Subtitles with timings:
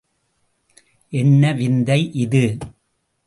[1.13, 2.57] என்ன விந்தை இது?